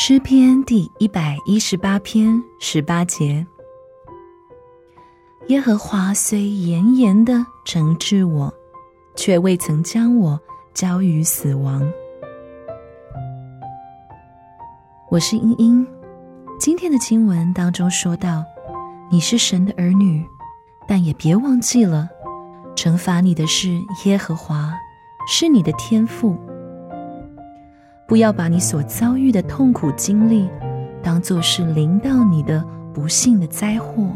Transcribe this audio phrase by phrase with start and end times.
[0.00, 3.44] 诗篇第一百一十八篇十八节：
[5.48, 8.54] 耶和华虽严严的惩治我，
[9.16, 10.40] 却未曾将我
[10.72, 11.82] 交于死亡。
[15.10, 15.84] 我是英英。
[16.60, 18.44] 今天的经文当中说到，
[19.10, 20.24] 你是神的儿女，
[20.86, 22.08] 但也别忘记了，
[22.76, 23.70] 惩罚你的是
[24.04, 24.72] 耶和华，
[25.26, 26.38] 是你的天赋。
[28.08, 30.48] 不要把你所遭遇的痛苦经历
[31.02, 34.10] 当作是临到你的不幸的灾祸，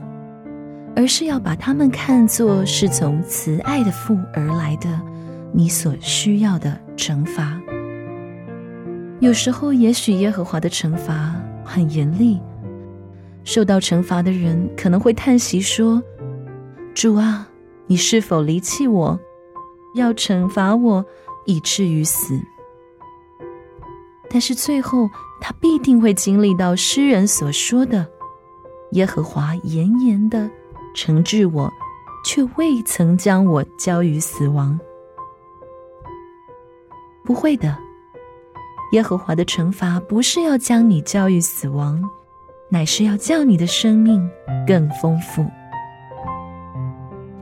[0.97, 4.89] 而是要把它们看作是从慈爱的父而来的
[5.53, 7.61] 你所需要的惩罚。
[9.21, 12.41] 有时候，也许耶和华的惩罚很严厉，
[13.45, 16.03] 受到惩罚的人可能会叹息说
[16.95, 17.47] ：“主啊，
[17.87, 19.21] 你是否离弃我，
[19.95, 21.05] 要惩罚我
[21.45, 22.41] 以至于死？”
[24.33, 25.11] 但是最后，
[25.43, 28.09] 他必定会经历到诗人所说的
[28.93, 30.51] ：“耶和华严严的
[30.97, 31.71] 惩治我，
[32.25, 34.81] 却未曾将我交于死亡。”
[37.23, 37.77] 不会的，
[38.93, 42.03] 耶和华的惩罚不是要将你交于死亡，
[42.71, 44.27] 乃是要叫你的生命
[44.67, 45.45] 更丰富。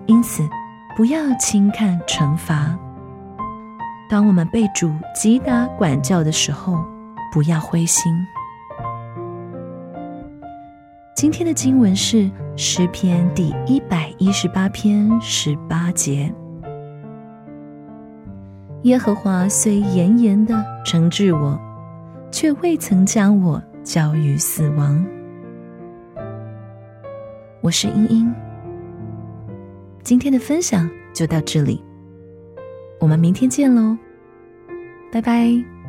[0.07, 0.43] 因此，
[0.97, 2.77] 不要轻看惩罚。
[4.11, 6.85] 当我们被主击打管教的时候，
[7.33, 8.13] 不要灰心。
[11.15, 16.35] 今天的经文是诗篇第一百一十八篇十八节：
[18.83, 21.57] 耶和华虽严严的惩治我，
[22.33, 25.07] 却未曾将我交于死亡。
[27.61, 28.35] 我是英英，
[30.03, 31.81] 今天的分享就到这里。
[33.11, 33.99] 我们明天见喽，
[35.11, 35.80] 拜拜。